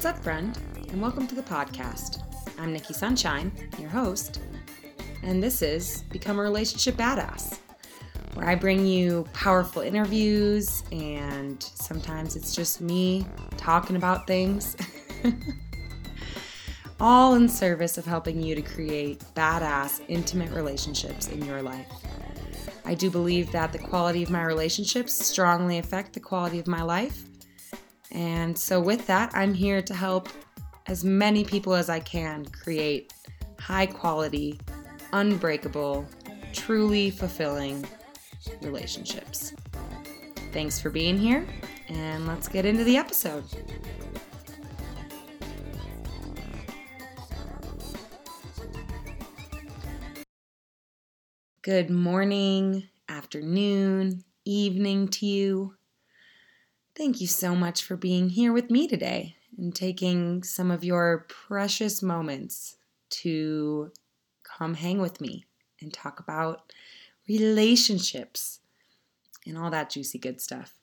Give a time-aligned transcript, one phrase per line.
[0.00, 0.58] What's up, friend?
[0.88, 2.22] And welcome to the podcast.
[2.58, 4.40] I'm Nikki Sunshine, your host,
[5.22, 7.58] and this is Become a Relationship Badass,
[8.32, 13.26] where I bring you powerful interviews, and sometimes it's just me
[13.58, 14.74] talking about things,
[16.98, 21.92] all in service of helping you to create badass, intimate relationships in your life.
[22.86, 26.80] I do believe that the quality of my relationships strongly affect the quality of my
[26.80, 27.24] life.
[28.12, 30.28] And so, with that, I'm here to help
[30.86, 33.12] as many people as I can create
[33.58, 34.58] high quality,
[35.12, 36.06] unbreakable,
[36.52, 37.84] truly fulfilling
[38.62, 39.54] relationships.
[40.52, 41.46] Thanks for being here,
[41.88, 43.44] and let's get into the episode.
[51.62, 55.74] Good morning, afternoon, evening to you.
[57.00, 61.24] Thank you so much for being here with me today and taking some of your
[61.30, 62.76] precious moments
[63.08, 63.90] to
[64.42, 65.46] come hang with me
[65.80, 66.74] and talk about
[67.26, 68.60] relationships
[69.46, 70.74] and all that juicy good stuff.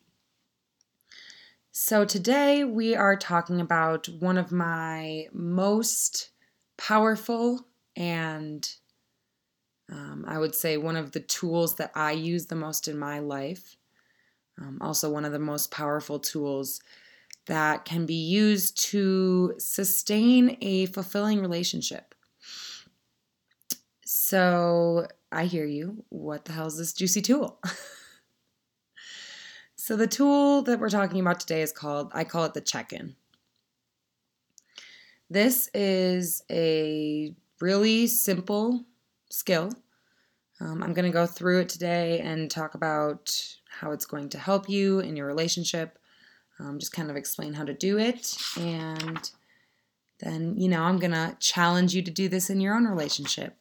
[1.71, 6.31] So, today we are talking about one of my most
[6.77, 8.67] powerful and
[9.91, 13.19] um, I would say one of the tools that I use the most in my
[13.19, 13.77] life.
[14.59, 16.81] Um, also, one of the most powerful tools
[17.45, 22.15] that can be used to sustain a fulfilling relationship.
[24.05, 26.03] So, I hear you.
[26.09, 27.59] What the hell is this juicy tool?
[29.75, 32.93] so, the tool that we're talking about today is called, I call it the check
[32.93, 33.15] in.
[35.29, 38.85] This is a really simple
[39.29, 39.71] skill.
[40.59, 43.35] Um, I'm going to go through it today and talk about
[43.79, 45.97] how it's going to help you in your relationship.
[46.59, 48.35] Um, just kind of explain how to do it.
[48.59, 49.29] And
[50.19, 53.55] then, you know, I'm going to challenge you to do this in your own relationship.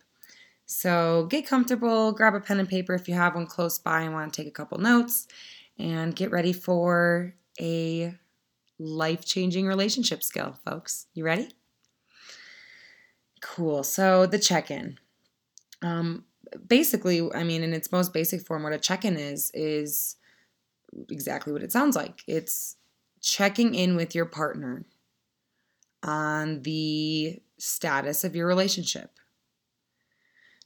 [0.64, 4.12] So get comfortable, grab a pen and paper if you have one close by and
[4.12, 5.28] want to take a couple notes,
[5.78, 8.14] and get ready for a
[8.78, 11.06] life changing relationship skill, folks.
[11.14, 11.50] You ready?
[13.40, 13.84] Cool.
[13.84, 14.98] So, the check in.
[15.82, 16.24] Um,
[16.66, 20.16] basically, I mean, in its most basic form, what a check in is, is
[21.10, 22.22] exactly what it sounds like.
[22.26, 22.76] It's
[23.20, 24.84] checking in with your partner
[26.02, 29.10] on the status of your relationship.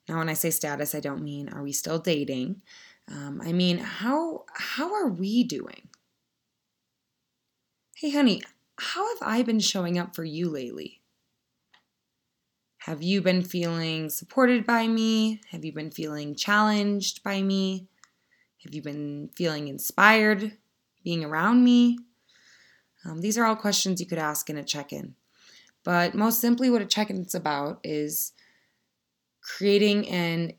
[0.08, 2.62] Now, when I say status, I don't mean are we still dating.
[3.08, 5.88] Um, I mean how how are we doing?
[7.96, 8.42] Hey, honey,
[8.78, 10.99] how have I been showing up for you lately?
[12.84, 15.42] Have you been feeling supported by me?
[15.50, 17.88] Have you been feeling challenged by me?
[18.64, 20.56] Have you been feeling inspired
[21.04, 21.98] being around me?
[23.04, 25.14] Um, these are all questions you could ask in a check in.
[25.84, 28.32] But most simply, what a check in is about is
[29.42, 30.54] creating an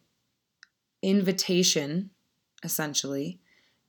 [1.01, 2.11] invitation,
[2.63, 3.39] essentially,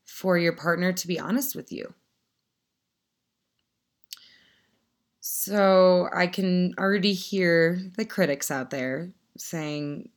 [0.06, 1.92] for your partner to be honest with you.
[5.24, 10.08] So I can already hear the critics out there saying,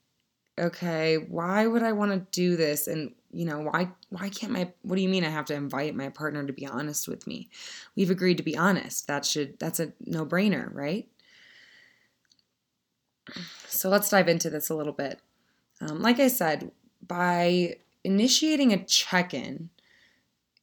[0.58, 2.88] okay, why would I want to do this?
[2.88, 5.94] And you know, why why can't my what do you mean I have to invite
[5.94, 7.50] my partner to be honest with me?
[7.96, 9.06] We've agreed to be honest.
[9.08, 11.08] That should that's a no-brainer, right?
[13.68, 15.20] So let's dive into this a little bit.
[15.82, 16.72] Um, like I said,
[17.08, 19.70] by initiating a check-in,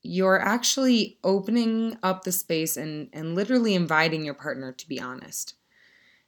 [0.02, 5.54] you're actually opening up the space and, and literally inviting your partner to be honest.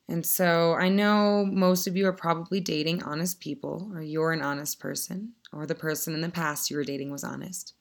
[0.08, 4.42] And so I know most of you are probably dating honest people, or you're an
[4.42, 7.72] honest person, or the person in the past you were dating was honest.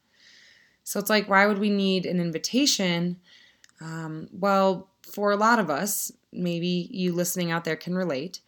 [0.83, 3.19] So it's like, why would we need an invitation?
[3.81, 8.39] Um, well, for a lot of us, maybe you listening out there can relate,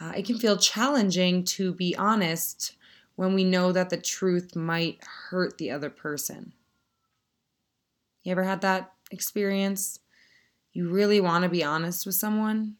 [0.00, 2.76] uh, it can feel challenging to be honest
[3.16, 6.52] when we know that the truth might hurt the other person.
[8.26, 10.00] You ever had that experience?
[10.72, 12.74] You really want to be honest with someone,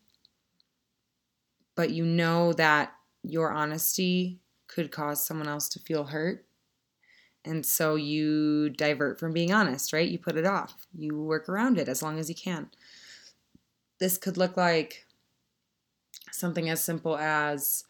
[1.76, 6.46] but you know that your honesty could cause someone else to feel hurt.
[7.44, 10.08] And so you divert from being honest, right?
[10.08, 10.88] You put it off.
[10.92, 12.68] You work around it as long as you can.
[14.00, 15.06] This could look like
[16.32, 17.84] something as simple as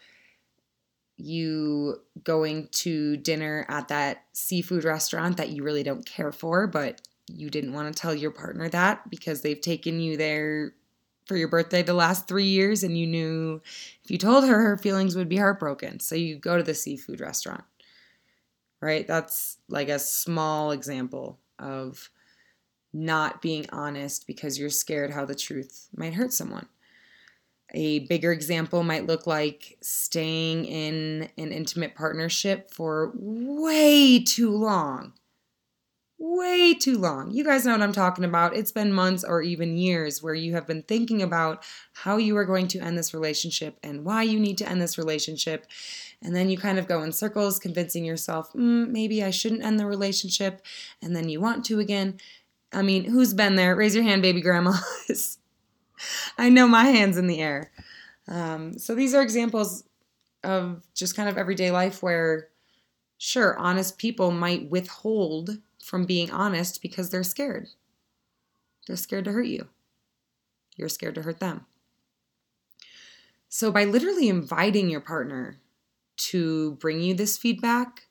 [1.16, 7.00] you going to dinner at that seafood restaurant that you really don't care for, but
[7.28, 10.72] you didn't want to tell your partner that because they've taken you there
[11.26, 13.60] for your birthday the last three years and you knew
[14.04, 17.20] if you told her her feelings would be heartbroken so you go to the seafood
[17.20, 17.64] restaurant
[18.80, 22.10] right that's like a small example of
[22.96, 26.66] not being honest because you're scared how the truth might hurt someone.
[27.74, 35.12] A bigger example might look like staying in an intimate partnership for way too long.
[36.18, 37.30] Way too long.
[37.30, 38.56] You guys know what I'm talking about.
[38.56, 42.46] It's been months or even years where you have been thinking about how you are
[42.46, 45.66] going to end this relationship and why you need to end this relationship.
[46.22, 49.78] And then you kind of go in circles, convincing yourself, mm, maybe I shouldn't end
[49.78, 50.62] the relationship.
[51.02, 52.18] And then you want to again.
[52.72, 53.76] I mean, who's been there?
[53.76, 55.38] Raise your hand, baby grandmas.
[56.38, 57.70] I know my hand's in the air.
[58.26, 59.84] Um, so these are examples
[60.42, 62.48] of just kind of everyday life where,
[63.18, 67.68] sure, honest people might withhold from being honest because they're scared.
[68.86, 69.68] They're scared to hurt you.
[70.74, 71.64] You're scared to hurt them.
[73.48, 75.58] So, by literally inviting your partner
[76.16, 78.08] to bring you this feedback,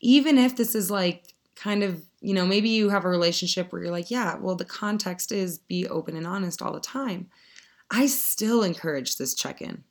[0.00, 3.82] even if this is like kind of, you know, maybe you have a relationship where
[3.82, 7.28] you're like, yeah, well, the context is be open and honest all the time.
[7.90, 9.82] I still encourage this check in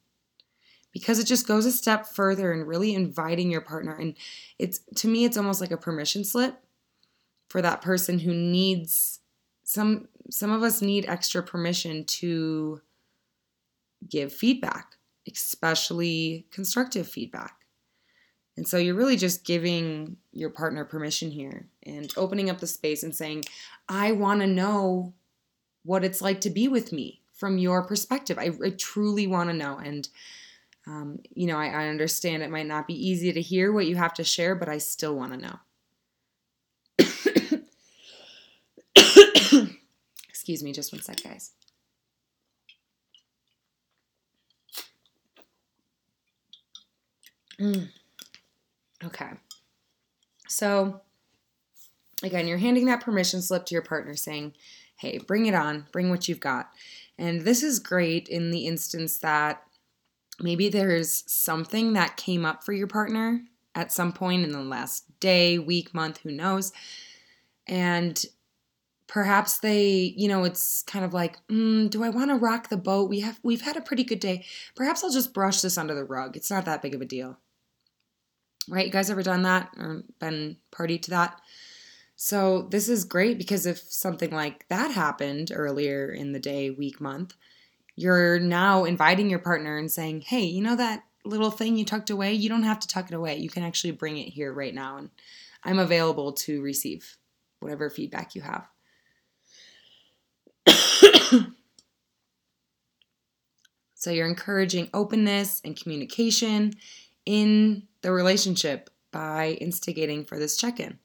[0.94, 3.98] because it just goes a step further and really inviting your partner.
[3.98, 4.16] And
[4.58, 6.62] it's, to me, it's almost like a permission slip
[7.48, 9.20] for that person who needs
[9.64, 12.82] some, some of us need extra permission to
[14.08, 14.98] give feedback,
[15.32, 17.56] especially constructive feedback.
[18.58, 23.04] And so you're really just giving your partner permission here and opening up the space
[23.04, 23.44] and saying,
[23.90, 25.14] I want to know
[25.84, 28.38] what it's like to be with me from your perspective.
[28.40, 29.78] I, I truly want to know.
[29.78, 30.08] And,
[30.88, 33.98] um, you know, I, I understand it might not be easy to hear what you
[33.98, 35.60] have to share, but I still want to know.
[40.46, 41.54] Excuse me, just one sec, guys.
[47.60, 47.90] Mm.
[49.04, 49.32] Okay.
[50.48, 51.02] So,
[52.22, 54.54] again, you're handing that permission slip to your partner saying,
[54.98, 56.70] hey, bring it on, bring what you've got.
[57.18, 59.64] And this is great in the instance that
[60.40, 63.42] maybe there's something that came up for your partner
[63.74, 66.72] at some point in the last day, week, month, who knows.
[67.66, 68.24] And
[69.08, 72.78] perhaps they, you know, it's kind of like, mm, do I want to rock the
[72.78, 73.10] boat?
[73.10, 74.46] We have we've had a pretty good day.
[74.76, 76.36] Perhaps I'll just brush this under the rug.
[76.36, 77.38] It's not that big of a deal.
[78.68, 78.88] Right?
[78.88, 81.40] You guys ever done that or been party to that?
[82.16, 87.00] So this is great because if something like that happened earlier in the day, week,
[87.00, 87.36] month,
[87.96, 92.10] you're now inviting your partner and saying, "Hey, you know that little thing you tucked
[92.10, 92.34] away?
[92.34, 93.38] You don't have to tuck it away.
[93.38, 95.10] You can actually bring it here right now and
[95.64, 97.18] I'm available to receive
[97.60, 98.68] whatever feedback you have."
[103.96, 106.74] so you're encouraging openness and communication
[107.26, 111.00] in the relationship by instigating for this check-in.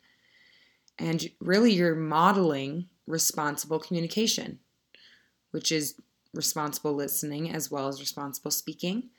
[0.98, 4.58] And really, you're modeling responsible communication,
[5.50, 5.94] which is
[6.34, 9.10] responsible listening as well as responsible speaking.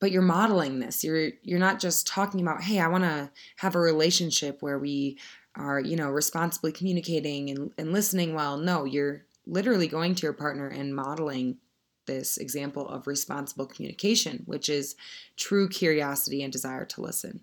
[0.00, 1.04] But you're modeling this.
[1.04, 5.18] You're you're not just talking about, hey, I want to have a relationship where we
[5.54, 8.56] are, you know, responsibly communicating and, and listening well.
[8.56, 11.58] No, you're literally going to your partner and modeling
[12.06, 14.96] this example of responsible communication, which is
[15.36, 17.40] true curiosity and desire to listen.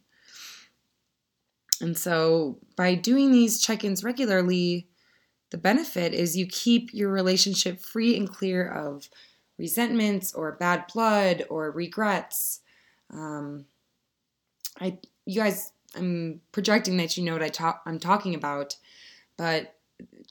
[1.80, 4.88] And so by doing these check ins regularly,
[5.52, 9.10] the benefit is you keep your relationship free and clear of
[9.58, 12.62] resentments or bad blood or regrets.
[13.12, 13.66] Um,
[14.80, 18.76] I, you guys, I'm projecting that you know what I talk, I'm talking about,
[19.38, 19.77] but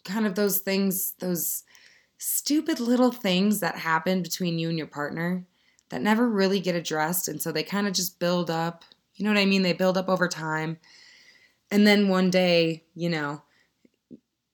[0.06, 1.64] kind of those things, those
[2.18, 5.44] stupid little things that happen between you and your partner
[5.90, 8.84] that never really get addressed, and so they kind of just build up.
[9.14, 9.62] You know what I mean?
[9.62, 10.78] They build up over time
[11.70, 13.42] and then one day, you know,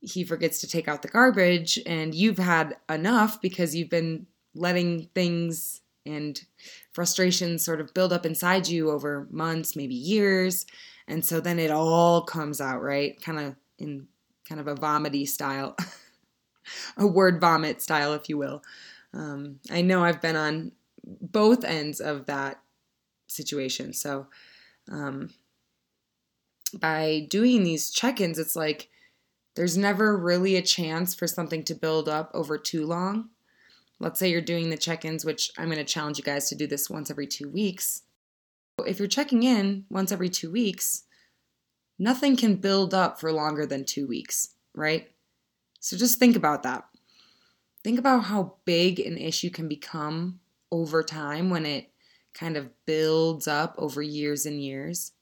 [0.00, 5.08] he forgets to take out the garbage and you've had enough because you've been letting
[5.14, 6.44] things and
[6.92, 10.66] frustrations sort of build up inside you over months, maybe years.
[11.06, 13.20] And so then it all comes out, right?
[13.22, 14.08] Kind of in
[14.52, 15.74] kind of a vomity style,
[16.98, 18.62] a word vomit style, if you will.
[19.14, 22.60] Um, I know I've been on both ends of that
[23.28, 23.94] situation.
[23.94, 24.26] So,
[24.90, 25.30] um,
[26.78, 28.90] by doing these check ins, it's like
[29.56, 33.30] there's never really a chance for something to build up over too long.
[34.00, 36.54] Let's say you're doing the check ins, which I'm going to challenge you guys to
[36.54, 38.02] do this once every two weeks.
[38.86, 41.04] If you're checking in once every two weeks,
[41.98, 45.08] nothing can build up for longer than two weeks, right?
[45.80, 46.84] So just think about that.
[47.84, 51.90] Think about how big an issue can become over time when it
[52.34, 55.12] kind of builds up over years and years.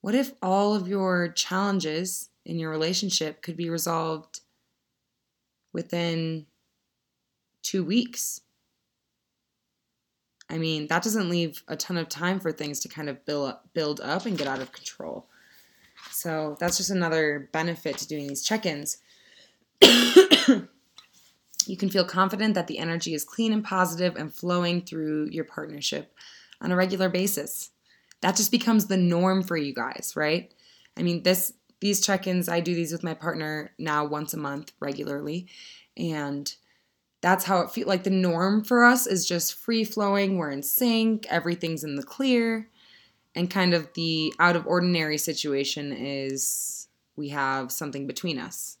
[0.00, 4.40] What if all of your challenges in your relationship could be resolved
[5.72, 6.46] within
[7.62, 8.40] two weeks.
[10.48, 13.50] I mean, that doesn't leave a ton of time for things to kind of build
[13.50, 15.28] up, build up and get out of control.
[16.20, 18.98] So that's just another benefit to doing these check ins.
[19.80, 20.66] you
[21.78, 26.14] can feel confident that the energy is clean and positive and flowing through your partnership
[26.60, 27.70] on a regular basis.
[28.20, 30.52] That just becomes the norm for you guys, right?
[30.94, 34.72] I mean, this these check-ins, I do these with my partner now once a month
[34.78, 35.46] regularly,
[35.96, 36.54] and
[37.22, 40.62] that's how it feels like the norm for us is just free flowing, we're in
[40.62, 42.68] sync, everything's in the clear,
[43.34, 48.78] and kind of the out of ordinary situation is we have something between us.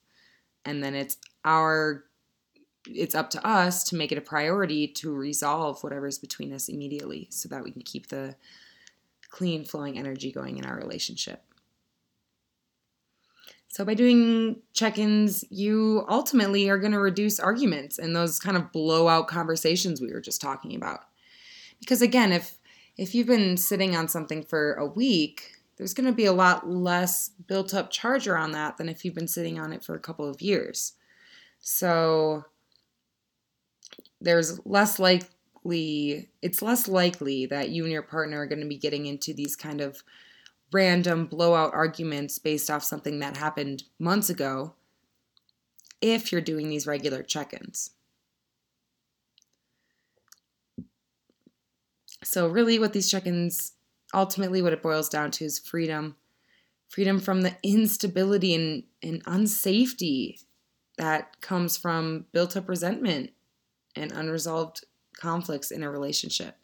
[0.64, 2.04] And then it's our
[2.86, 7.28] it's up to us to make it a priority to resolve whatever's between us immediately
[7.30, 8.34] so that we can keep the
[9.28, 11.44] clean flowing energy going in our relationship.
[13.68, 18.56] So, by doing check ins, you ultimately are going to reduce arguments and those kind
[18.56, 21.00] of blowout conversations we were just talking about.
[21.78, 22.58] Because, again, if
[23.00, 26.68] if you've been sitting on something for a week, there's going to be a lot
[26.68, 29.98] less built up charge around that than if you've been sitting on it for a
[29.98, 30.92] couple of years.
[31.60, 32.44] So,
[34.20, 38.76] there's less likely, it's less likely that you and your partner are going to be
[38.76, 40.04] getting into these kind of
[40.70, 44.74] random blowout arguments based off something that happened months ago
[46.02, 47.54] if you're doing these regular check
[52.22, 53.72] So, really, what these check ins
[54.12, 56.16] ultimately what it boils down to is freedom
[56.90, 60.42] freedom from the instability and, and unsafety
[60.98, 63.30] that comes from built up resentment
[63.94, 64.84] and unresolved
[65.16, 66.56] conflicts in a relationship.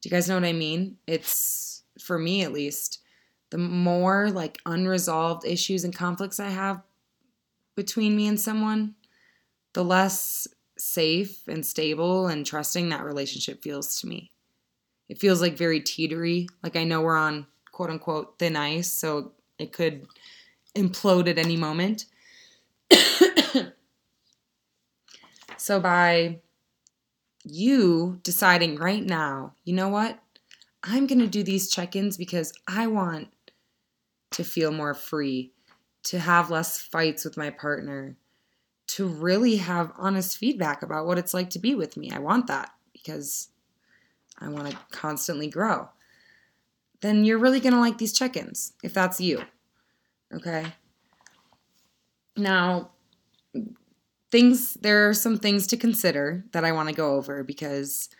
[0.00, 0.98] Do you guys know what I mean?
[1.06, 3.00] It's for me at least,
[3.50, 6.82] the more like unresolved issues and conflicts I have
[7.74, 8.94] between me and someone,
[9.72, 10.46] the less
[10.82, 14.30] safe and stable and trusting that relationship feels to me.
[15.08, 16.48] It feels like very teetery.
[16.62, 20.06] Like I know we're on quote unquote thin ice, so it could
[20.76, 22.06] implode at any moment.
[25.56, 26.40] so by
[27.44, 30.18] you deciding right now, you know what?
[30.82, 33.28] I'm going to do these check ins because I want
[34.32, 35.52] to feel more free,
[36.04, 38.16] to have less fights with my partner,
[38.92, 42.10] to really have honest feedback about what it's like to be with me.
[42.10, 43.48] I want that because
[44.38, 45.88] I want to constantly grow.
[47.00, 49.40] Then you're really going to like these check ins if that's you.
[50.34, 50.66] Okay.
[52.36, 52.90] Now,
[54.30, 58.10] things, there are some things to consider that I want to go over because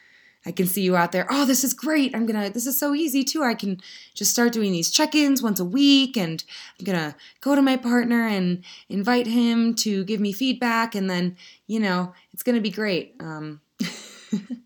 [0.45, 1.27] I can see you out there.
[1.31, 2.15] Oh, this is great.
[2.15, 3.45] I'm going to, this is so easy too.
[3.45, 3.81] I can
[4.15, 6.43] just start doing these check ins once a week and
[6.79, 10.95] I'm going to go to my partner and invite him to give me feedback.
[10.95, 13.15] And then, you know, it's going to be great.
[13.21, 13.61] Um,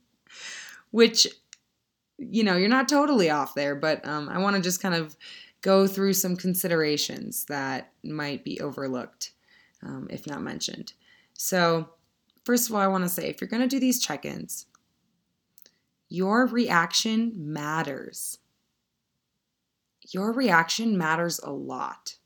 [0.90, 1.26] which,
[2.18, 5.16] you know, you're not totally off there, but um, I want to just kind of
[5.60, 9.32] go through some considerations that might be overlooked,
[9.82, 10.94] um, if not mentioned.
[11.34, 11.90] So,
[12.44, 14.66] first of all, I want to say if you're going to do these check ins,
[16.08, 18.38] your reaction matters.
[20.12, 22.16] Your reaction matters a lot.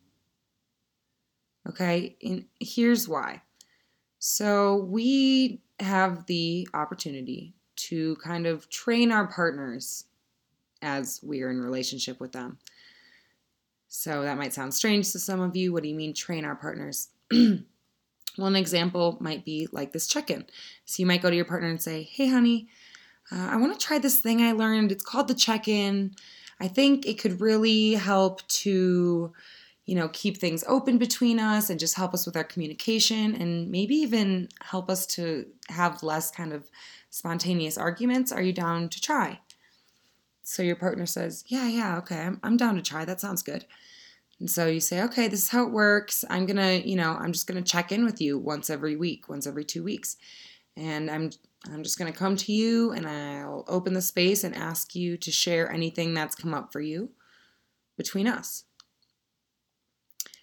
[1.68, 3.42] Okay, and here's why.
[4.18, 10.04] So, we have the opportunity to kind of train our partners
[10.82, 12.58] as we are in relationship with them.
[13.88, 15.72] So, that might sound strange to some of you.
[15.72, 17.08] What do you mean, train our partners?
[17.30, 20.44] well, an example might be like this check in.
[20.84, 22.68] So, you might go to your partner and say, Hey, honey,
[23.32, 24.92] uh, I want to try this thing I learned.
[24.92, 26.14] It's called the check in.
[26.60, 29.32] I think it could really help to,
[29.86, 33.70] you know, keep things open between us and just help us with our communication and
[33.70, 36.68] maybe even help us to have less kind of
[37.10, 38.30] spontaneous arguments.
[38.32, 39.40] Are you down to try?
[40.42, 43.04] So your partner says, Yeah, yeah, okay, I'm, I'm down to try.
[43.04, 43.64] That sounds good.
[44.40, 46.24] And so you say, Okay, this is how it works.
[46.28, 48.96] I'm going to, you know, I'm just going to check in with you once every
[48.96, 50.16] week, once every two weeks.
[50.76, 51.30] And I'm
[51.66, 55.16] I'm just going to come to you and I'll open the space and ask you
[55.18, 57.10] to share anything that's come up for you
[57.96, 58.64] between us.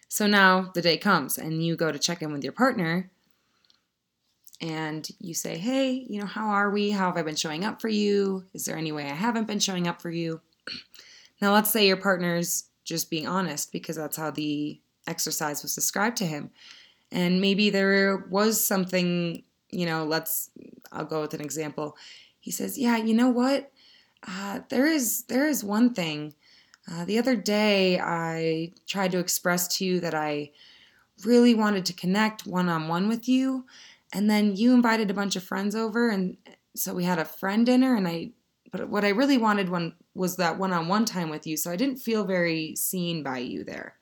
[0.08, 3.12] So now the day comes and you go to check in with your partner
[4.62, 6.92] and you say, Hey, you know, how are we?
[6.92, 8.46] How have I been showing up for you?
[8.54, 10.42] Is there any way I haven't been showing up for you?
[11.40, 16.18] Now, let's say your partner's just being honest because that's how the exercise was described
[16.18, 16.50] to him.
[17.12, 20.50] And maybe there was something you know, let's,
[20.92, 21.98] I'll go with an example.
[22.40, 23.72] He says, yeah, you know what?
[24.28, 26.34] Uh, there is, there is one thing
[26.90, 30.52] Uh, the other day, I tried to express to you that I
[31.26, 33.66] really wanted to connect one on one with you.
[34.14, 36.10] And then you invited a bunch of friends over.
[36.10, 36.38] And
[36.76, 37.96] so we had a friend dinner.
[37.96, 38.32] And I,
[38.72, 41.58] but what I really wanted one was that one on one time with you.
[41.58, 43.98] So I didn't feel very seen by you there.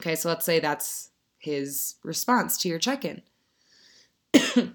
[0.00, 3.22] Okay, so let's say that's his response to your check in.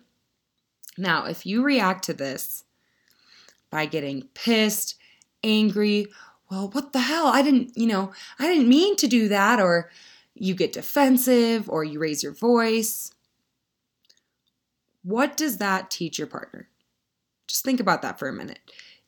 [0.97, 2.63] now, if you react to this
[3.69, 4.95] by getting pissed,
[5.43, 6.07] angry,
[6.49, 7.27] well, what the hell?
[7.27, 9.89] I didn't, you know, I didn't mean to do that, or
[10.33, 13.11] you get defensive, or you raise your voice.
[15.03, 16.69] What does that teach your partner?
[17.47, 18.59] Just think about that for a minute.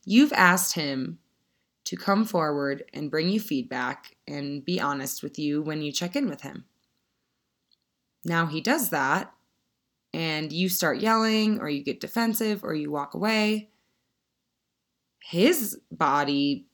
[0.04, 1.18] You've asked him
[1.84, 6.16] to come forward and bring you feedback and be honest with you when you check
[6.16, 6.64] in with him.
[8.24, 9.32] Now he does that,
[10.12, 13.70] and you start yelling, or you get defensive, or you walk away.
[15.22, 16.66] His body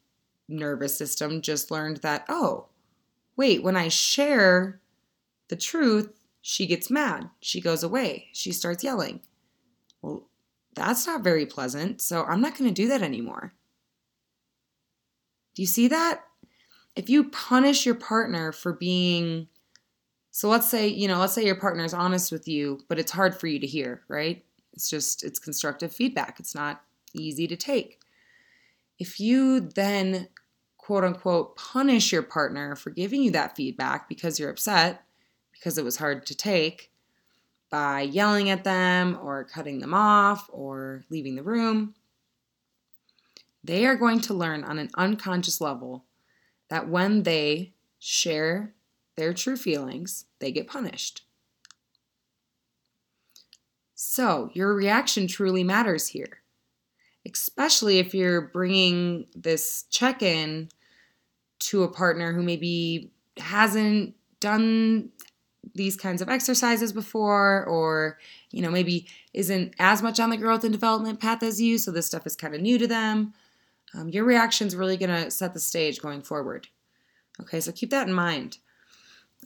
[0.49, 2.69] nervous system just learned that, oh,
[3.37, 4.81] wait, when I share
[5.49, 7.28] the truth, she gets mad.
[7.40, 8.28] She goes away.
[8.33, 9.21] She starts yelling.
[10.00, 10.28] Well,
[10.75, 13.52] that's not very pleasant, so I'm not going to do that anymore.
[15.55, 16.25] Do you see that?
[16.95, 19.49] If you punish your partner for being
[20.37, 23.11] so let's say, you know, let's say your partner is honest with you, but it's
[23.11, 24.45] hard for you to hear, right?
[24.75, 26.38] It's just it's constructive feedback.
[26.38, 26.83] It's not
[27.14, 28.00] easy to take.
[28.99, 30.28] If you then
[30.76, 35.07] quote unquote punish your partner for giving you that feedback because you're upset,
[35.52, 36.93] because it was hard to take,
[37.71, 41.95] by yelling at them or cutting them off or leaving the room,
[43.64, 46.05] they are going to learn on an unconscious level
[46.69, 48.75] that when they share
[49.16, 51.23] their true feelings, they get punished.
[53.94, 56.42] So, your reaction truly matters here,
[57.26, 60.68] especially if you're bringing this check in
[61.58, 65.11] to a partner who maybe hasn't done
[65.75, 68.19] these kinds of exercises before or
[68.50, 71.91] you know maybe isn't as much on the growth and development path as you so
[71.91, 73.34] this stuff is kind of new to them
[73.97, 76.69] um, your reaction is really going to set the stage going forward.
[77.41, 78.58] Okay, so keep that in mind.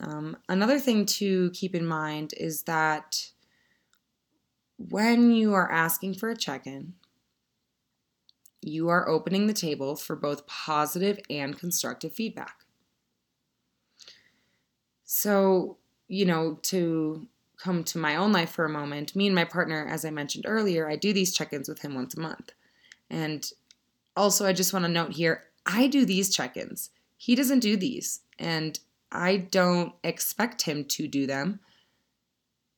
[0.01, 3.31] Um, another thing to keep in mind is that
[4.79, 6.95] when you are asking for a check in,
[8.63, 12.65] you are opening the table for both positive and constructive feedback.
[15.05, 15.77] So,
[16.09, 17.27] you know, to
[17.59, 20.45] come to my own life for a moment, me and my partner, as I mentioned
[20.47, 22.53] earlier, I do these check ins with him once a month.
[23.11, 23.51] And
[24.17, 26.91] also, I just want to note here I do these check ins.
[27.17, 28.79] He doesn't do these, and
[29.12, 31.61] I don't expect him to do them.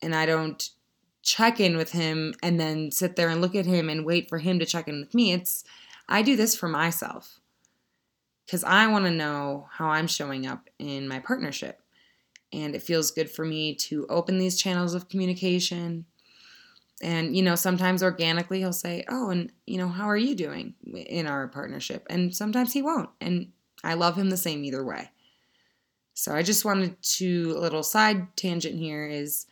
[0.01, 0.68] And I don't
[1.23, 4.38] check in with him and then sit there and look at him and wait for
[4.38, 5.33] him to check in with me.
[5.33, 5.64] It's
[6.09, 7.38] I do this for myself
[8.45, 11.81] because I want to know how I'm showing up in my partnership.
[12.53, 16.05] And it feels good for me to open these channels of communication
[17.03, 20.75] and you know sometimes organically he'll say oh and you know how are you doing
[20.95, 23.49] in our partnership and sometimes he won't and
[23.85, 25.11] i love him the same either way
[26.14, 29.46] so i just wanted to a little side tangent here is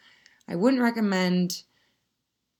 [0.48, 1.62] i wouldn't recommend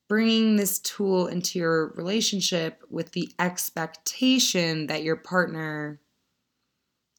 [0.08, 6.00] bringing this tool into your relationship with the expectation that your partner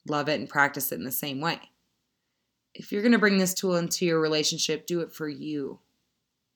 [0.10, 1.58] love it and practice it in the same way.
[2.74, 5.80] If you're going to bring this tool into your relationship do it for you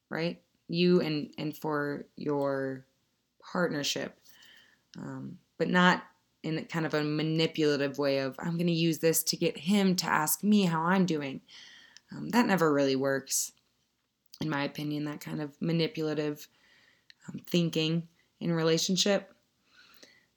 [0.09, 0.41] right?
[0.67, 2.85] You and and for your
[3.51, 4.17] partnership.
[4.97, 6.03] Um, but not
[6.45, 9.95] in kind of a manipulative way of i'm going to use this to get him
[9.95, 11.41] to ask me how i'm doing.
[12.11, 13.51] Um, that never really works
[14.39, 16.47] in my opinion that kind of manipulative
[17.27, 18.07] um, thinking
[18.39, 19.33] in relationship.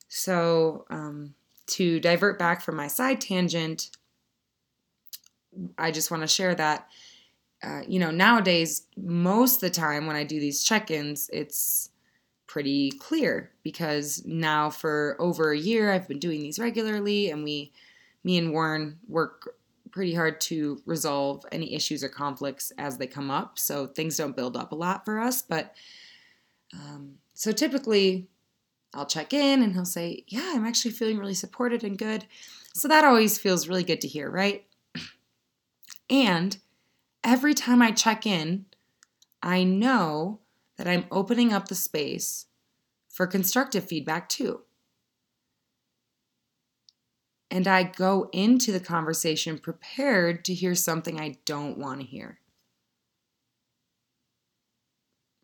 [0.09, 1.35] So um,
[1.67, 3.91] to divert back from my side tangent
[5.77, 6.89] i just want to share that
[7.63, 11.91] uh, you know, nowadays, most of the time when I do these check ins, it's
[12.49, 17.73] pretty clear because now for over a year I've been doing these regularly, and we,
[18.25, 19.55] me and Warren, work
[19.93, 23.59] pretty hard to resolve any issues or conflicts as they come up.
[23.59, 25.43] So things don't build up a lot for us.
[25.43, 25.75] But
[26.75, 28.29] um, so typically,
[28.95, 32.27] I'll check in and he'll say, Yeah, I'm actually feeling really supported and good.
[32.75, 34.67] So that always feels really good to hear, right?
[36.11, 36.57] And
[37.23, 38.65] every time I check in,
[39.43, 40.41] I know
[40.79, 42.47] that I'm opening up the space
[43.09, 44.63] for constructive feedback too.
[47.51, 52.39] And I go into the conversation prepared to hear something I don't want to hear.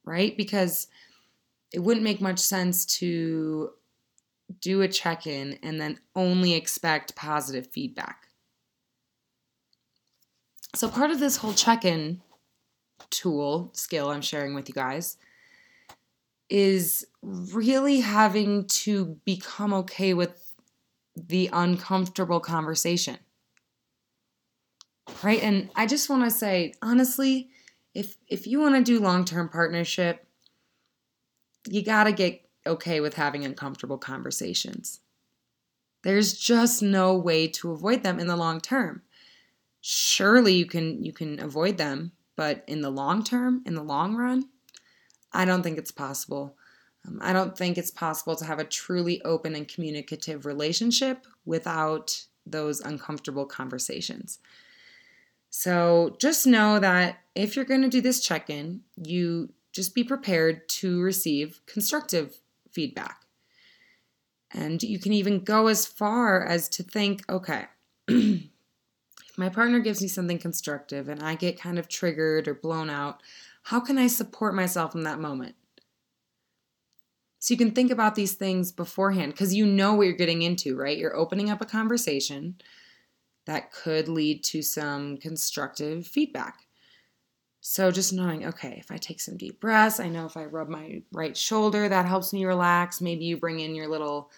[0.04, 0.36] Right?
[0.36, 0.86] Because
[1.72, 3.70] it wouldn't make much sense to
[4.60, 8.28] do a check in and then only expect positive feedback.
[10.74, 12.20] So, part of this whole check in
[13.10, 15.16] tool skill I'm sharing with you guys
[16.50, 20.54] is really having to become okay with
[21.16, 23.18] the uncomfortable conversation.
[25.22, 25.42] Right?
[25.42, 27.48] And I just want to say honestly,
[27.94, 30.26] if if you want to do long-term partnership,
[31.68, 35.00] you got to get okay with having uncomfortable conversations.
[36.02, 39.02] There's just no way to avoid them in the long term.
[39.80, 44.16] Surely you can you can avoid them, but in the long term, in the long
[44.16, 44.48] run,
[45.32, 46.56] I don't think it's possible.
[47.06, 52.26] Um, I don't think it's possible to have a truly open and communicative relationship without
[52.46, 54.38] those uncomfortable conversations.
[55.50, 60.04] So just know that if you're going to do this check in, you just be
[60.04, 63.22] prepared to receive constructive feedback.
[64.50, 67.66] And you can even go as far as to think okay,
[69.36, 73.20] my partner gives me something constructive and I get kind of triggered or blown out,
[73.64, 75.54] how can I support myself in that moment?
[77.38, 80.76] So you can think about these things beforehand because you know what you're getting into,
[80.76, 80.96] right?
[80.96, 82.56] You're opening up a conversation
[83.44, 86.60] that could lead to some constructive feedback.
[87.60, 90.68] So just knowing, okay, if I take some deep breaths, I know if I rub
[90.68, 93.00] my right shoulder, that helps me relax.
[93.00, 94.30] Maybe you bring in your little,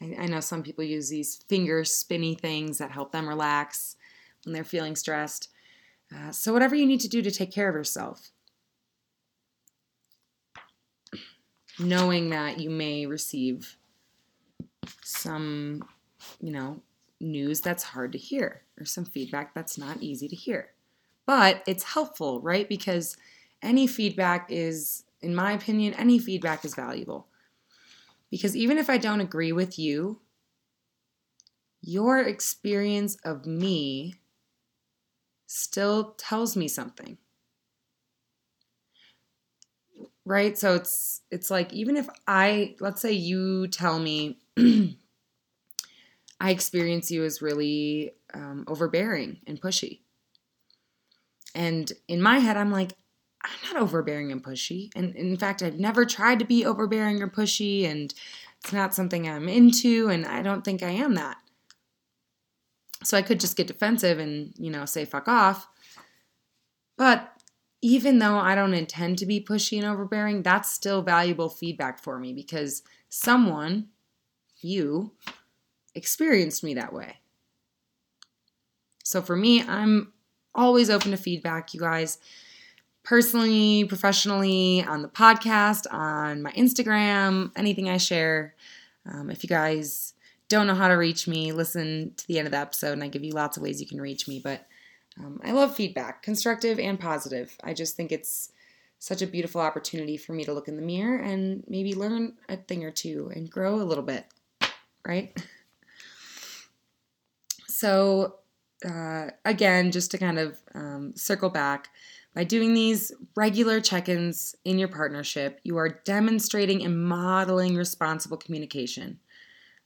[0.00, 3.96] I, know some people use these finger spinny things that help them relax
[4.48, 5.48] when they're feeling stressed.
[6.14, 8.30] Uh, so, whatever you need to do to take care of yourself,
[11.78, 13.76] knowing that you may receive
[15.04, 15.82] some,
[16.40, 16.82] you know,
[17.20, 20.72] news that's hard to hear or some feedback that's not easy to hear
[21.28, 22.66] but it's helpful, right?
[22.66, 23.18] Because
[23.60, 27.26] any feedback is, in my opinion, any feedback is valuable.
[28.30, 30.22] Because even if I don't agree with you,
[31.82, 34.14] your experience of me
[35.48, 37.18] still tells me something.
[40.24, 40.56] Right?
[40.56, 44.38] So it's it's like even if I let's say you tell me
[46.40, 50.00] I experience you as really um, overbearing and pushy.
[51.54, 52.92] And in my head, I'm like,
[53.42, 54.90] I'm not overbearing and pushy.
[54.94, 58.12] And in fact, I've never tried to be overbearing or pushy, and
[58.60, 61.38] it's not something I'm into, and I don't think I am that.
[63.04, 65.68] So I could just get defensive and, you know, say fuck off.
[66.96, 67.32] But
[67.80, 72.18] even though I don't intend to be pushy and overbearing, that's still valuable feedback for
[72.18, 73.88] me because someone,
[74.60, 75.12] you,
[75.94, 77.18] experienced me that way.
[79.04, 80.12] So for me, I'm
[80.54, 82.18] always open to feedback, you guys.
[83.04, 88.54] Personally, professionally, on the podcast, on my Instagram, anything I share.
[89.10, 90.14] Um, if you guys
[90.48, 93.08] don't know how to reach me, listen to the end of the episode and I
[93.08, 94.40] give you lots of ways you can reach me.
[94.42, 94.66] But
[95.18, 97.56] um, I love feedback, constructive and positive.
[97.62, 98.52] I just think it's
[98.98, 102.56] such a beautiful opportunity for me to look in the mirror and maybe learn a
[102.56, 104.26] thing or two and grow a little bit,
[105.06, 105.36] right?
[107.66, 108.36] So,
[108.84, 111.88] uh, again, just to kind of um, circle back,
[112.34, 118.36] by doing these regular check ins in your partnership, you are demonstrating and modeling responsible
[118.36, 119.18] communication.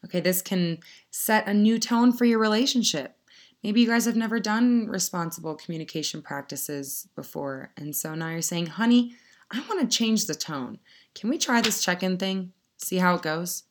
[0.04, 0.78] Okay, this can
[1.10, 3.16] set a new tone for your relationship.
[3.62, 8.66] Maybe you guys have never done responsible communication practices before, and so now you're saying,
[8.66, 9.14] honey,
[9.50, 10.78] I want to change the tone.
[11.14, 12.52] Can we try this check in thing?
[12.78, 13.64] See how it goes?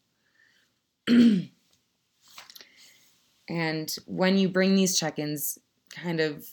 [3.52, 6.46] And when you bring these check ins, kind of,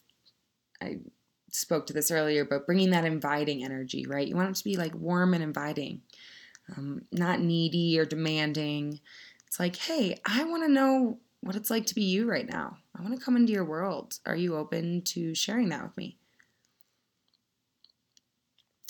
[0.83, 0.97] I
[1.53, 4.27] spoke to this earlier, but bringing that inviting energy, right?
[4.27, 6.03] You want it to be like warm and inviting,
[6.77, 8.99] um, not needy or demanding.
[9.49, 12.77] It's like, hey, I want to know what it's like to be you right now.
[12.95, 14.19] I want to come into your world.
[14.27, 16.19] Are you open to sharing that with me?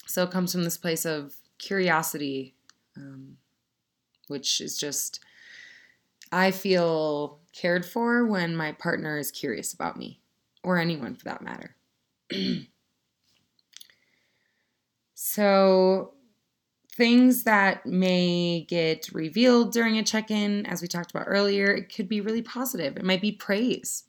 [0.06, 2.56] So it comes from this place of curiosity,
[2.96, 3.36] um,
[4.26, 5.20] which is just,
[6.32, 10.20] I feel cared for when my partner is curious about me,
[10.64, 11.76] or anyone for that matter.
[15.14, 16.14] so,
[16.98, 21.94] things that may get revealed during a check in, as we talked about earlier, it
[21.94, 22.96] could be really positive.
[22.96, 24.04] It might be praise,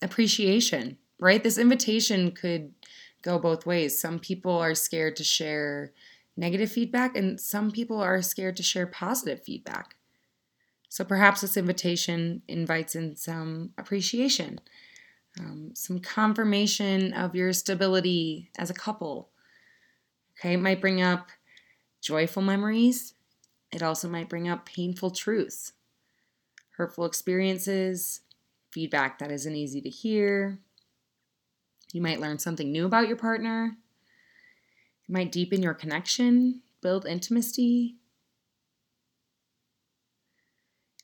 [0.00, 1.44] appreciation, right?
[1.44, 2.72] This invitation could
[3.22, 4.00] go both ways.
[4.00, 5.92] Some people are scared to share
[6.38, 9.94] negative feedback, and some people are scared to share positive feedback.
[10.88, 14.58] So perhaps this invitation invites in some appreciation,
[15.38, 19.28] um, some confirmation of your stability as a couple.
[20.38, 21.28] Okay, it might bring up
[22.00, 23.14] joyful memories
[23.72, 25.72] It also might bring up painful truths,
[26.76, 28.20] hurtful experiences,
[28.72, 30.58] feedback that isn't easy to hear.
[31.92, 33.76] You might learn something new about your partner.
[35.08, 37.96] It might deepen your connection, build intimacy.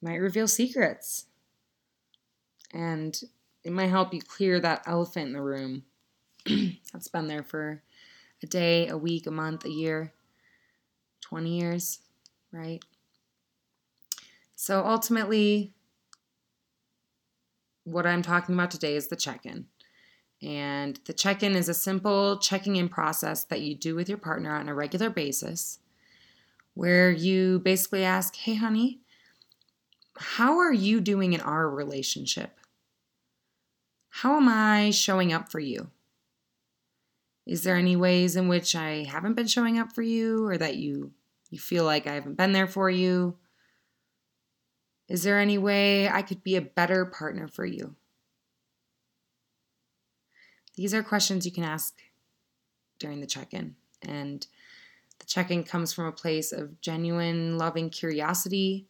[0.01, 1.27] It might reveal secrets.
[2.73, 3.21] And
[3.65, 5.85] it might help you clear that elephant in the room
[6.93, 7.83] that's been there for
[8.43, 10.13] a day, a week, a month, a year,
[11.29, 11.99] 20 years,
[12.53, 12.81] right?
[14.55, 15.73] So ultimately,
[17.83, 19.67] what I'm talking about today is the check in.
[20.41, 24.19] And the check in is a simple checking in process that you do with your
[24.19, 25.81] partner on a regular basis
[26.75, 29.01] where you basically ask, Hey, honey,
[30.17, 32.61] how are you doing in our relationship?
[34.11, 35.91] How am I showing up for you?
[37.47, 40.77] Is there any ways in which I haven't been showing up for you or that
[40.77, 41.13] you
[41.51, 43.37] you feel like I haven't been there for you?
[45.09, 47.95] Is there any way I could be a better partner for you?
[50.75, 51.95] These are questions you can ask
[52.99, 54.47] during the check-in and
[55.19, 58.87] the check-in comes from a place of genuine loving curiosity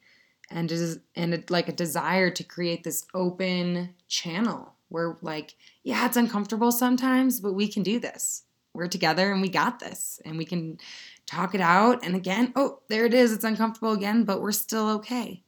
[0.50, 6.06] and is and a, like a desire to create this open channel where like yeah
[6.06, 8.44] it's uncomfortable sometimes but we can do this
[8.76, 10.78] we're together and we got this and we can
[11.26, 14.88] talk it out and again oh there it is it's uncomfortable again but we're still
[14.90, 15.42] okay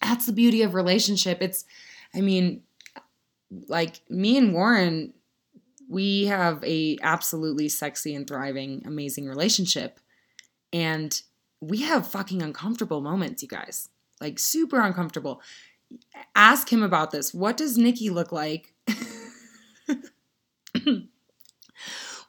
[0.00, 1.64] that's the beauty of relationship it's
[2.14, 2.62] i mean
[3.68, 5.12] like me and warren
[5.88, 10.00] we have a absolutely sexy and thriving amazing relationship
[10.72, 11.22] and
[11.60, 13.88] we have fucking uncomfortable moments, you guys.
[14.20, 15.42] Like super uncomfortable.
[16.34, 17.34] Ask him about this.
[17.34, 18.74] What does Nikki look like?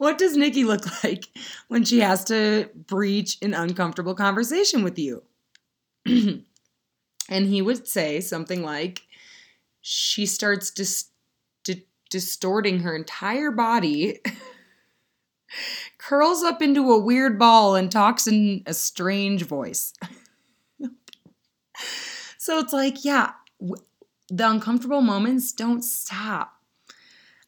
[0.01, 1.25] what does Nikki look like
[1.67, 5.21] when she has to breach an uncomfortable conversation with you?
[6.07, 6.43] and
[7.29, 9.03] he would say something like,
[9.81, 11.09] she starts dis-
[11.63, 14.19] di- distorting her entire body
[15.99, 19.93] curls up into a weird ball and talks in a strange voice.
[22.39, 23.33] so it's like, yeah,
[24.29, 26.60] the uncomfortable moments don't stop.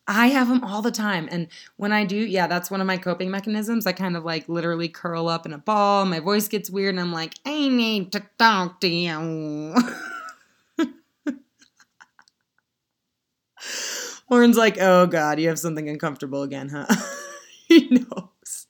[0.07, 1.29] I have them all the time.
[1.31, 3.87] And when I do, yeah, that's one of my coping mechanisms.
[3.87, 6.05] I kind of like literally curl up in a ball.
[6.05, 9.75] My voice gets weird, and I'm like, I need to talk to you.
[14.29, 16.85] Warren's like, oh God, you have something uncomfortable again, huh?
[17.67, 18.67] he knows.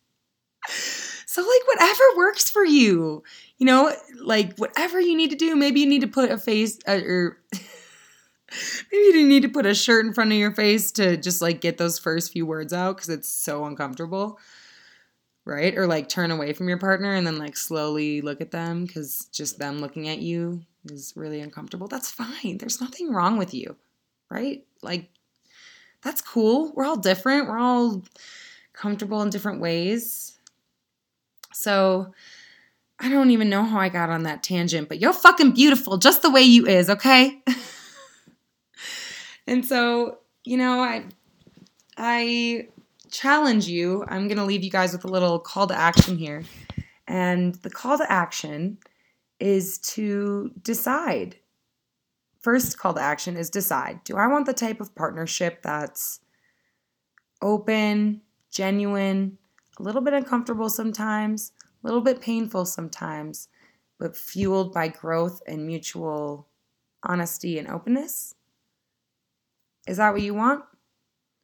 [1.25, 3.23] So, like, whatever works for you,
[3.57, 3.91] you know,
[4.21, 7.39] like, whatever you need to do, maybe you need to put a face uh, or
[8.91, 11.61] maybe you need to put a shirt in front of your face to just like
[11.61, 14.39] get those first few words out because it's so uncomfortable.
[15.45, 15.77] Right?
[15.77, 19.27] Or like turn away from your partner and then like slowly look at them because
[19.31, 21.87] just them looking at you is really uncomfortable.
[21.87, 22.57] That's fine.
[22.57, 23.75] There's nothing wrong with you.
[24.29, 24.65] Right?
[24.81, 25.09] Like,
[26.01, 26.71] that's cool.
[26.73, 27.47] We're all different.
[27.47, 28.03] We're all
[28.73, 30.37] comfortable in different ways.
[31.53, 32.13] So
[32.99, 36.21] I don't even know how I got on that tangent, but you're fucking beautiful just
[36.21, 37.41] the way you is, okay?
[39.47, 41.05] and so, you know, I
[41.97, 42.67] I
[43.11, 44.03] challenge you.
[44.07, 46.43] I'm going to leave you guys with a little call to action here.
[47.07, 48.79] And the call to action
[49.39, 51.37] is to decide.
[52.41, 54.03] First call to action is decide.
[54.03, 56.19] Do I want the type of partnership that's
[57.41, 59.37] open, genuine,
[59.79, 61.51] a little bit uncomfortable sometimes,
[61.83, 63.47] a little bit painful sometimes,
[63.99, 66.47] but fueled by growth and mutual
[67.03, 68.35] honesty and openness?
[69.87, 70.63] Is that what you want?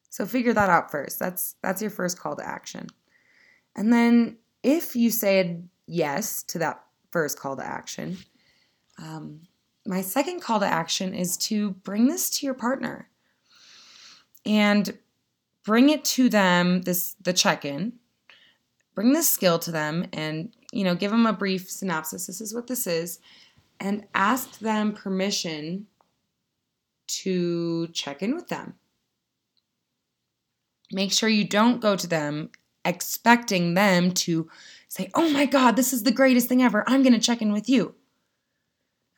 [0.09, 1.19] So figure that out first.
[1.19, 2.87] That's that's your first call to action.
[3.75, 8.17] And then if you said yes to that first call to action,
[8.97, 9.41] um,
[9.85, 13.09] my second call to action is to bring this to your partner.
[14.45, 14.97] And
[15.69, 17.93] bring it to them this the check-in
[18.95, 22.55] bring this skill to them and you know give them a brief synopsis this is
[22.55, 23.19] what this is
[23.79, 25.85] and ask them permission
[27.09, 28.75] to check in with them.
[30.91, 32.49] Make sure you don't go to them
[32.85, 34.49] expecting them to
[34.87, 36.83] say oh my god this is the greatest thing ever.
[36.87, 37.95] I'm going to check in with you.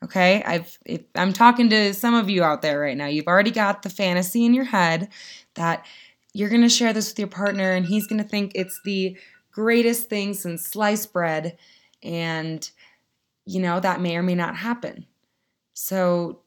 [0.04, 0.42] Okay?
[0.44, 0.78] I've
[1.14, 3.06] i'm talking to some of you out there right now.
[3.06, 5.08] You've already got the fantasy in your head
[5.54, 5.86] that
[6.34, 9.16] you're going to share this with your partner and he's going to think it's the
[9.52, 11.58] greatest thing since sliced bread
[12.02, 12.70] and
[13.44, 15.06] you know that may or may not happen.
[15.74, 16.41] So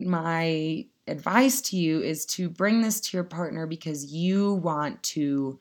[0.00, 5.58] my advice to you is to bring this to your partner because you want to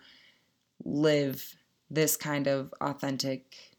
[0.84, 1.56] live
[1.90, 3.78] this kind of authentic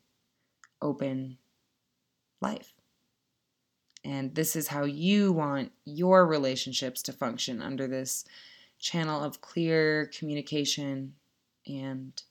[0.80, 1.38] open
[2.40, 2.72] life.
[4.04, 8.24] And this is how you want your relationships to function under this
[8.78, 11.14] channel of clear communication
[11.66, 12.22] and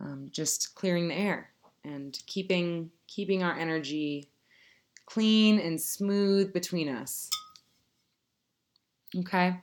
[0.00, 1.50] um, just clearing the air
[1.84, 4.28] and keeping keeping our energy
[5.06, 7.30] clean and smooth between us.
[9.16, 9.56] Okay.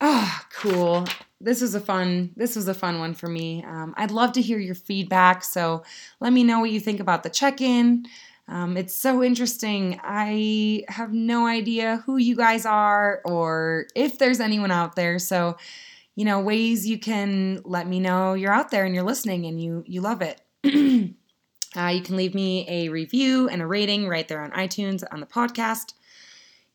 [0.00, 1.04] Ah, oh, cool.
[1.40, 2.32] This was a fun.
[2.36, 3.64] This was a fun one for me.
[3.64, 5.42] Um, I'd love to hear your feedback.
[5.42, 5.84] So
[6.20, 8.06] let me know what you think about the check-in.
[8.48, 9.98] Um, it's so interesting.
[10.02, 15.18] I have no idea who you guys are or if there's anyone out there.
[15.18, 15.56] So,
[16.14, 19.60] you know, ways you can let me know you're out there and you're listening and
[19.60, 20.40] you you love it.
[21.76, 25.20] uh, you can leave me a review and a rating right there on iTunes on
[25.20, 25.94] the podcast.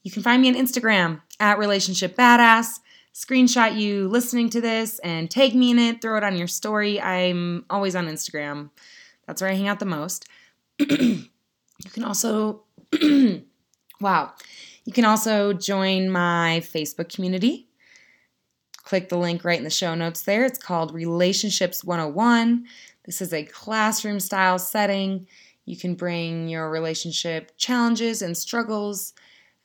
[0.03, 2.79] You can find me on Instagram at Relationship Badass.
[3.13, 6.01] Screenshot you listening to this and tag me in it.
[6.01, 7.01] Throw it on your story.
[7.01, 8.69] I'm always on Instagram.
[9.27, 10.27] That's where I hang out the most.
[11.83, 12.63] You can also,
[14.01, 14.33] wow,
[14.85, 17.67] you can also join my Facebook community.
[18.83, 20.43] Click the link right in the show notes there.
[20.43, 22.65] It's called Relationships 101.
[23.05, 25.27] This is a classroom style setting.
[25.65, 29.13] You can bring your relationship challenges and struggles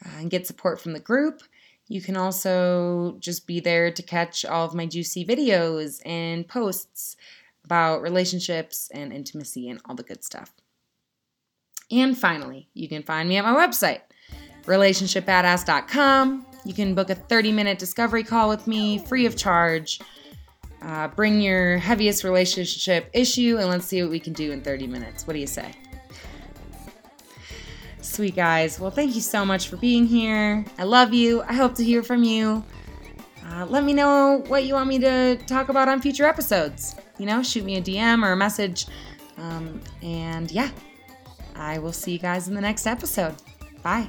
[0.05, 1.43] uh, and get support from the group.
[1.89, 7.17] You can also just be there to catch all of my juicy videos and posts
[7.65, 10.53] about relationships and intimacy and all the good stuff.
[11.91, 14.01] And finally, you can find me at my website,
[14.65, 16.47] relationshipbadass.com.
[16.65, 20.01] You can book a 30 minute discovery call with me free of charge.
[20.87, 24.87] Uh, bring your heaviest relationship issue and let's see what we can do in 30
[24.87, 25.27] minutes.
[25.27, 25.73] What do you say?
[28.01, 28.79] Sweet guys.
[28.79, 30.65] Well, thank you so much for being here.
[30.79, 31.43] I love you.
[31.43, 32.65] I hope to hear from you.
[33.51, 36.95] Uh, let me know what you want me to talk about on future episodes.
[37.19, 38.87] You know, shoot me a DM or a message.
[39.39, 40.71] Um, and yeah,
[41.57, 43.35] I will see you guys in the next episode.
[43.83, 44.09] Bye.